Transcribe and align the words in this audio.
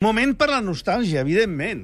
Moment 0.00 0.30
per 0.32 0.46
la 0.48 0.62
nostàlgia, 0.64 1.20
evidentment. 1.20 1.82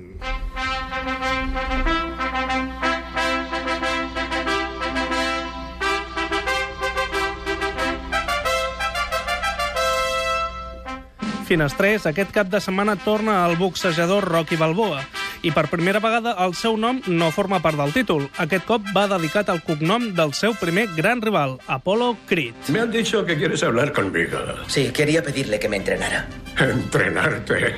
Finestrés, 11.45 12.07
aquest 12.09 12.33
cap 12.33 12.49
de 12.49 12.63
setmana 12.65 12.97
torna 13.05 13.43
el 13.51 13.59
boxejador 13.61 14.25
Rocky 14.33 14.57
Balboa 14.57 15.05
i 15.45 15.53
per 15.53 15.67
primera 15.69 16.01
vegada 16.01 16.33
el 16.47 16.57
seu 16.57 16.81
nom 16.81 17.05
no 17.05 17.29
forma 17.37 17.61
part 17.61 17.77
del 17.77 17.93
títol. 17.93 18.31
Aquest 18.41 18.65
cop 18.65 18.89
va 18.97 19.05
dedicat 19.13 19.53
al 19.53 19.61
cognom 19.69 20.15
del 20.17 20.33
seu 20.33 20.57
primer 20.57 20.89
gran 20.97 21.21
rival, 21.21 21.59
Apollo 21.69 22.15
Creed. 22.25 22.73
Me 22.73 22.81
han 22.81 22.91
dicho 22.91 23.27
que 23.27 23.37
quieres 23.37 23.63
hablar 23.63 23.93
conmigo. 23.93 24.41
Sí, 24.69 24.89
quería 24.89 25.23
pedirle 25.23 25.61
que 25.61 25.69
me 25.69 25.77
entrenara. 25.85 26.25
Entrenarte. 26.59 27.75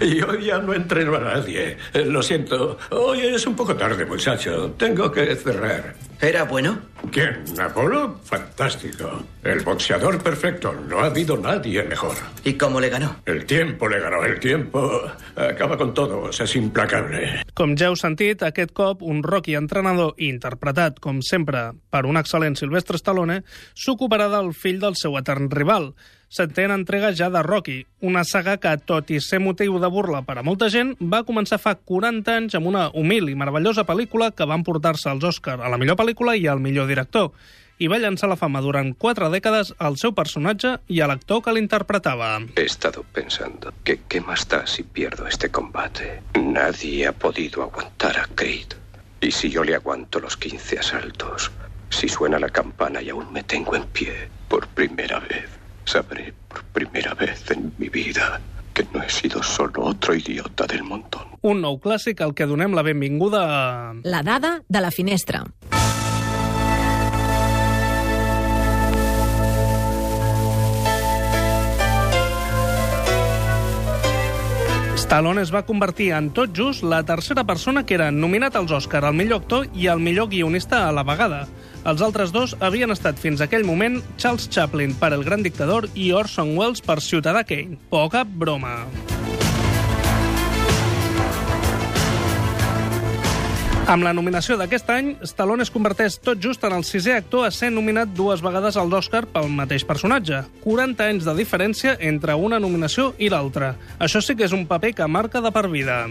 Yo 0.00 0.34
ya 0.38 0.58
no 0.58 0.72
entreno 0.74 1.16
a 1.16 1.20
nadie. 1.20 1.76
Eh, 1.92 2.04
Lo 2.04 2.22
siento. 2.22 2.78
Hoy 2.90 3.20
es 3.20 3.46
un 3.46 3.54
poco 3.56 3.74
tarde, 3.76 4.04
muchacho. 4.06 4.72
Tengo 4.78 5.10
que 5.12 5.34
cerrar. 5.36 5.94
¿Era 6.20 6.42
bueno? 6.44 6.80
¿Quién? 7.12 7.44
¿Apolo? 7.60 8.18
Fantástico. 8.24 9.22
El 9.44 9.60
boxeador 9.60 10.20
perfecto. 10.20 10.72
No 10.88 10.98
ha 11.00 11.04
habido 11.06 11.36
nadie 11.36 11.84
mejor. 11.84 12.16
¿Y 12.42 12.54
cómo 12.54 12.80
le 12.80 12.88
ganó? 12.88 13.16
El 13.24 13.44
tiempo 13.46 13.86
le 13.88 14.00
ganó. 14.00 14.24
El 14.24 14.40
tiempo 14.40 15.02
acaba 15.36 15.76
con 15.76 15.94
todos. 15.94 16.40
Es 16.40 16.56
implacable. 16.56 17.42
Com 17.54 17.76
ja 17.78 17.88
heu 17.92 17.96
sentit, 17.98 18.42
aquest 18.42 18.70
cop 18.74 19.02
un 19.02 19.22
Rocky 19.22 19.54
entrenador 19.58 20.14
interpretat, 20.18 20.98
com 21.02 21.22
sempre, 21.22 21.68
per 21.90 22.04
un 22.06 22.18
excel·lent 22.18 22.54
Silvestre 22.58 22.98
Stallone, 22.98 23.40
s'ocuparà 23.74 24.26
del 24.30 24.52
fill 24.54 24.78
del 24.82 24.94
seu 24.98 25.16
etern 25.18 25.50
rival. 25.54 25.92
Setena 26.28 26.74
entrega 26.76 27.14
ja 27.16 27.30
de 27.32 27.42
Rocky, 27.42 27.86
una 28.04 28.24
saga 28.24 28.58
que, 28.60 28.74
tot 28.84 29.08
i 29.10 29.20
ser 29.24 29.40
motiu 29.40 29.78
de 29.80 29.88
burla 29.88 30.20
per 30.26 30.36
a 30.38 30.44
molta 30.44 30.68
gent, 30.68 30.92
va 31.00 31.24
començar 31.24 31.56
fa 31.62 31.72
40 31.74 32.34
anys 32.34 32.58
amb 32.58 32.68
una 32.68 32.90
humil 32.92 33.30
i 33.32 33.36
meravellosa 33.38 33.86
pel·lícula 33.88 34.34
que 34.36 34.48
van 34.48 34.64
portar-se 34.66 35.08
als 35.08 35.24
Oscar 35.24 35.56
a 35.62 35.72
la 35.72 35.78
millor 35.80 35.96
pel·lícula 35.96 36.36
i 36.36 36.44
al 36.46 36.60
millor 36.60 36.86
director 36.90 37.32
i 37.78 37.86
va 37.86 37.98
llançar 38.02 38.28
la 38.28 38.36
fama 38.36 38.60
durant 38.60 38.90
quatre 38.98 39.28
dècades 39.30 39.70
al 39.78 39.96
seu 40.00 40.12
personatge 40.14 40.74
i 40.90 41.00
a 41.00 41.06
l'actor 41.06 41.42
que 41.44 41.54
l'interpretava. 41.54 42.30
He 42.56 42.66
estado 42.66 43.04
pensando 43.14 43.72
que 43.84 44.00
qué 44.08 44.20
más 44.20 44.48
da 44.48 44.66
si 44.66 44.82
pierdo 44.82 45.26
este 45.26 45.50
combate. 45.50 46.22
Nadie 46.34 47.06
ha 47.06 47.12
podido 47.12 47.62
aguantar 47.62 48.18
a 48.18 48.26
Creed. 48.34 48.74
Y 49.20 49.30
si 49.30 49.50
yo 49.50 49.64
le 49.64 49.74
aguanto 49.74 50.20
los 50.20 50.36
15 50.36 50.78
asaltos, 50.78 51.50
si 51.90 52.08
suena 52.08 52.38
la 52.38 52.50
campana 52.50 53.00
y 53.02 53.10
aún 53.10 53.32
me 53.32 53.42
tengo 53.42 53.74
en 53.74 53.84
pie, 53.84 54.28
por 54.48 54.66
primera 54.68 55.18
vez, 55.20 55.57
sabré 55.88 56.34
por 56.48 56.62
primera 56.64 57.14
vez 57.14 57.50
en 57.50 57.72
mi 57.78 57.88
vida 57.88 58.40
que 58.74 58.86
no 58.92 59.02
he 59.02 59.08
sido 59.08 59.42
solo 59.42 59.84
otro 59.84 60.14
idiota 60.14 60.66
del 60.66 60.84
montón. 60.84 61.24
Un 61.40 61.62
nou 61.64 61.78
clàssic 61.80 62.20
al 62.20 62.34
que 62.36 62.46
donem 62.46 62.76
la 62.76 62.84
benvinguda 62.84 63.40
a... 63.48 63.62
La 64.04 64.22
dada 64.22 64.60
de 64.68 64.80
la 64.84 64.90
finestra. 64.92 65.46
Stallone 74.98 75.40
es 75.40 75.54
va 75.54 75.64
convertir 75.64 76.10
en 76.12 76.28
tot 76.36 76.52
just 76.52 76.84
la 76.84 77.00
tercera 77.08 77.46
persona 77.48 77.86
que 77.86 77.96
era 77.96 78.10
nominat 78.12 78.58
als 78.60 78.74
Oscar 78.76 79.06
al 79.08 79.16
millor 79.16 79.40
actor 79.40 79.64
i 79.72 79.88
al 79.88 80.04
millor 80.04 80.28
guionista 80.28 80.84
a 80.84 80.92
la 80.92 81.06
vegada. 81.08 81.46
Els 81.86 82.02
altres 82.02 82.32
dos 82.34 82.56
havien 82.60 82.90
estat 82.90 83.20
fins 83.22 83.42
aquell 83.44 83.66
moment 83.66 84.00
Charles 84.18 84.48
Chaplin 84.50 84.96
per 84.98 85.12
El 85.14 85.24
gran 85.26 85.44
dictador 85.46 85.88
i 85.94 86.10
Orson 86.12 86.56
Welles 86.58 86.82
per 86.82 86.98
Ciutadà 87.04 87.44
Kane. 87.46 87.78
Poca 87.90 88.24
broma. 88.24 88.80
Amb 93.88 94.04
la 94.04 94.10
nominació 94.12 94.58
d'aquest 94.60 94.90
any, 94.92 95.06
Stallone 95.24 95.64
es 95.64 95.70
converteix 95.72 96.18
tot 96.20 96.42
just 96.44 96.66
en 96.68 96.74
el 96.76 96.84
sisè 96.84 97.14
actor 97.16 97.46
a 97.46 97.54
ser 97.54 97.70
nominat 97.72 98.12
dues 98.12 98.42
vegades 98.44 98.76
al 98.76 98.92
d'Oscar 98.92 99.22
pel 99.32 99.48
mateix 99.48 99.86
personatge. 99.88 100.42
40 100.66 101.08
anys 101.08 101.24
de 101.24 101.36
diferència 101.38 101.96
entre 102.10 102.36
una 102.36 102.60
nominació 102.60 103.14
i 103.16 103.32
l'altra. 103.32 103.78
Això 103.96 104.20
sí 104.20 104.36
que 104.36 104.44
és 104.44 104.52
un 104.52 104.68
paper 104.68 104.92
que 105.00 105.08
marca 105.08 105.40
de 105.40 105.54
per 105.56 105.70
vida. 105.72 106.02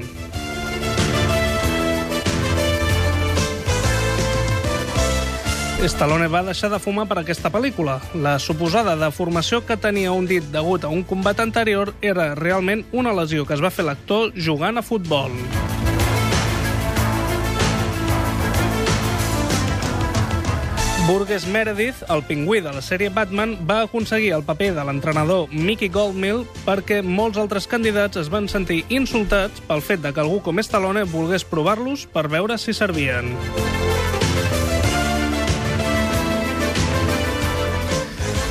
Stallone 5.85 6.25
va 6.25 6.41
deixar 6.41 6.71
de 6.73 6.79
fumar 6.81 7.05
per 7.05 7.19
aquesta 7.21 7.51
pel·lícula. 7.53 7.99
La 8.17 8.39
suposada 8.41 8.95
deformació 8.97 9.61
que 9.61 9.77
tenia 9.77 10.11
un 10.11 10.25
dit 10.25 10.45
degut 10.49 10.83
a 10.83 10.89
un 10.89 11.03
combat 11.05 11.37
anterior 11.43 11.93
era 12.01 12.33
realment 12.35 12.81
una 12.91 13.13
lesió 13.13 13.45
que 13.45 13.53
es 13.53 13.61
va 13.61 13.69
fer 13.69 13.85
l'actor 13.85 14.31
jugant 14.33 14.81
a 14.81 14.81
futbol. 14.81 15.35
Burgess 21.07 21.45
Meredith, 21.47 22.01
el 22.09 22.25
pingüí 22.27 22.59
de 22.59 22.73
la 22.73 22.81
sèrie 22.81 23.13
Batman, 23.13 23.53
va 23.69 23.83
aconseguir 23.85 24.33
el 24.35 24.43
paper 24.43 24.73
de 24.75 24.83
l'entrenador 24.83 25.53
Mickey 25.53 25.93
Goldmill 25.93 26.41
perquè 26.65 26.99
molts 27.05 27.39
altres 27.39 27.69
candidats 27.69 28.19
es 28.19 28.33
van 28.33 28.49
sentir 28.51 28.81
insultats 28.89 29.61
pel 29.69 29.85
fet 29.85 30.03
de 30.03 30.11
que 30.11 30.25
algú 30.25 30.41
com 30.43 30.59
Stallone 30.59 31.05
volgués 31.13 31.47
provar-los 31.47 32.09
per 32.11 32.27
veure 32.33 32.57
si 32.59 32.75
servien. 32.75 33.31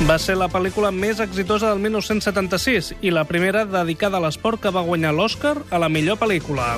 Va 0.05 0.19
ser 0.21 0.35
la 0.37 0.45
pel·lícula 0.45 0.91
més 0.93 1.17
exitosa 1.23 1.71
del 1.71 1.79
1976 1.81 2.91
i 3.01 3.09
la 3.09 3.23
primera 3.25 3.63
dedicada 3.65 4.19
a 4.19 4.21
l'esport 4.21 4.61
que 4.61 4.69
va 4.69 4.85
guanyar 4.85 5.15
l'Oscar 5.17 5.55
a 5.73 5.79
la 5.81 5.89
millor 5.89 6.19
pel·lícula. 6.21 6.75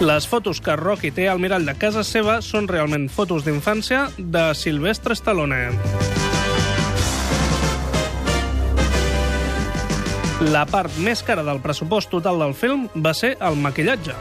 Les 0.00 0.26
fotos 0.28 0.62
que 0.64 0.76
Rocky 0.76 1.12
té 1.12 1.28
al 1.28 1.38
mirall 1.40 1.68
de 1.68 1.76
casa 1.76 2.04
seva 2.04 2.40
són 2.40 2.64
realment 2.68 3.10
fotos 3.12 3.44
d'infància 3.44 4.06
de 4.16 4.48
Silvestre 4.56 5.16
Stallone. 5.20 5.62
La 10.52 10.64
part 10.68 10.96
més 11.00 11.20
cara 11.24 11.44
del 11.44 11.60
pressupost 11.60 12.08
total 12.12 12.40
del 12.40 12.56
film 12.56 12.88
va 13.04 13.12
ser 13.16 13.36
el 13.40 13.56
maquillatge. 13.60 14.16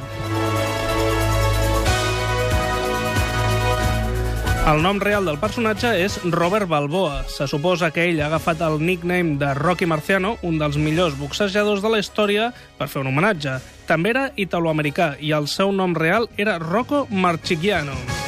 El 4.65 4.79
nom 4.81 4.97
real 4.97 5.27
del 5.29 5.37
personatge 5.37 5.91
és 6.01 6.15
Robert 6.33 6.65
Balboa. 6.65 7.19
Se 7.29 7.45
suposa 7.45 7.91
que 7.93 8.07
ell 8.09 8.17
ha 8.23 8.31
agafat 8.31 8.63
el 8.65 8.79
nickname 8.81 9.37
de 9.37 9.51
Rocky 9.53 9.85
Marciano, 9.85 10.39
un 10.41 10.57
dels 10.57 10.81
millors 10.81 11.13
boxejadors 11.21 11.85
de 11.85 11.93
la 11.93 12.01
història, 12.01 12.49
per 12.79 12.89
fer 12.89 13.03
un 13.05 13.13
homenatge. 13.13 13.59
També 13.85 14.15
era 14.15 14.27
italoamericà 14.33 15.13
i 15.21 15.35
el 15.37 15.45
seu 15.45 15.69
nom 15.69 15.93
real 15.93 16.31
era 16.41 16.57
Rocco 16.57 17.05
Marchigiano. 17.13 18.24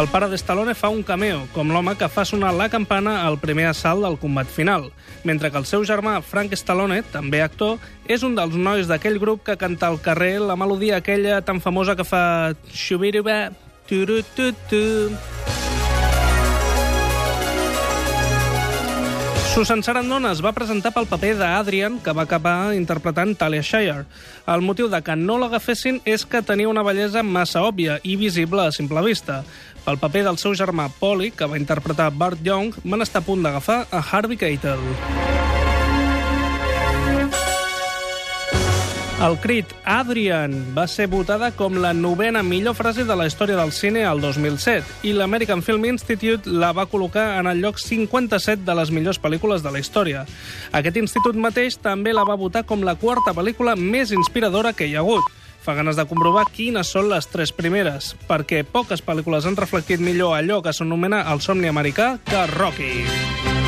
El 0.00 0.08
pare 0.08 0.30
de 0.30 0.38
Stallone 0.38 0.72
fa 0.72 0.88
un 0.88 1.02
cameo, 1.04 1.42
com 1.52 1.68
l'home 1.68 1.92
que 2.00 2.06
fa 2.08 2.22
sonar 2.24 2.54
la 2.56 2.70
campana 2.72 3.18
al 3.26 3.36
primer 3.42 3.66
assalt 3.68 4.00
del 4.00 4.16
combat 4.16 4.48
final, 4.48 4.86
mentre 5.28 5.50
que 5.52 5.60
el 5.60 5.68
seu 5.68 5.84
germà, 5.84 6.14
Frank 6.24 6.56
Stallone, 6.56 7.02
també 7.12 7.42
actor, 7.44 7.76
és 8.08 8.24
un 8.24 8.32
dels 8.38 8.56
nois 8.56 8.88
d'aquell 8.88 9.20
grup 9.20 9.44
que 9.44 9.60
canta 9.60 9.92
al 9.92 10.00
carrer 10.00 10.38
la 10.40 10.56
melodia 10.56 11.02
aquella 11.04 11.42
tan 11.44 11.60
famosa 11.60 11.98
que 12.00 12.08
fa... 12.08 12.54
Xubiruba, 12.72 13.50
turututu. 13.92 14.86
Susan 19.50 19.82
Sarandon 19.82 20.28
es 20.28 20.38
va 20.44 20.52
presentar 20.54 20.92
pel 20.94 21.08
paper 21.10 21.32
d'Adrian, 21.40 21.96
que 22.04 22.12
va 22.14 22.22
acabar 22.22 22.70
interpretant 22.76 23.32
Talia 23.34 23.64
Shire. 23.66 24.04
El 24.46 24.62
motiu 24.62 24.86
de 24.92 25.00
que 25.02 25.16
no 25.18 25.40
l'agafessin 25.42 25.98
és 26.06 26.22
que 26.22 26.38
tenia 26.46 26.70
una 26.70 26.84
bellesa 26.86 27.24
massa 27.26 27.64
òbvia 27.66 27.98
i 28.06 28.14
visible 28.20 28.62
a 28.62 28.70
simple 28.70 29.02
vista. 29.02 29.40
Pel 29.82 29.98
paper 29.98 30.22
del 30.28 30.38
seu 30.38 30.54
germà 30.54 30.86
Polly, 31.00 31.32
que 31.34 31.50
va 31.50 31.58
interpretar 31.58 32.12
Bart 32.14 32.46
Young, 32.46 32.78
van 32.84 33.02
estar 33.02 33.24
a 33.24 33.26
punt 33.26 33.42
d'agafar 33.42 33.82
a 33.90 34.04
Harvey 34.12 34.38
Keitel. 34.38 34.86
El 39.20 39.34
crit 39.36 39.68
Adrian 39.84 40.54
va 40.72 40.86
ser 40.88 41.04
votada 41.12 41.50
com 41.52 41.74
la 41.76 41.90
novena 41.92 42.40
millor 42.42 42.72
frase 42.78 43.04
de 43.04 43.16
la 43.20 43.26
història 43.28 43.58
del 43.58 43.68
cine 43.76 44.06
al 44.08 44.22
2007 44.22 45.04
i 45.04 45.12
l'American 45.12 45.60
Film 45.60 45.84
Institute 45.90 46.48
la 46.48 46.70
va 46.72 46.86
col·locar 46.88 47.26
en 47.36 47.50
el 47.50 47.60
lloc 47.60 47.76
57 47.82 48.64
de 48.64 48.78
les 48.78 48.88
millors 48.88 49.20
pel·lícules 49.20 49.60
de 49.60 49.74
la 49.74 49.84
història. 49.84 50.24
Aquest 50.72 50.96
institut 50.96 51.36
mateix 51.36 51.76
també 51.76 52.16
la 52.16 52.24
va 52.24 52.40
votar 52.40 52.64
com 52.64 52.80
la 52.80 52.96
quarta 52.96 53.36
pel·lícula 53.36 53.76
més 53.76 54.16
inspiradora 54.16 54.72
que 54.72 54.88
hi 54.88 54.96
ha 54.96 55.04
hagut. 55.04 55.28
Fa 55.60 55.76
ganes 55.76 56.00
de 56.00 56.08
comprovar 56.08 56.48
quines 56.56 56.88
són 56.88 57.12
les 57.12 57.28
tres 57.28 57.52
primeres, 57.52 58.14
perquè 58.24 58.64
poques 58.64 59.04
pel·lícules 59.04 59.44
han 59.44 59.60
reflectit 59.60 60.00
millor 60.00 60.38
allò 60.38 60.62
que 60.64 60.72
s'anomena 60.72 61.26
el 61.28 61.44
somni 61.44 61.68
americà 61.68 62.14
que 62.24 62.46
Rocky. 62.56 63.59